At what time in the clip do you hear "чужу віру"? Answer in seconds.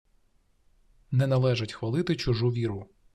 2.15-2.89